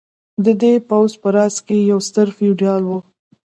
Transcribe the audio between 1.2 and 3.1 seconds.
په راس کې یو ستر فیوډال و.